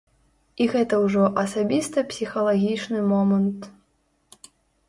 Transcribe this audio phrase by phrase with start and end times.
[0.63, 3.69] І гэта ўжо асабіста-псіхалагічны момант.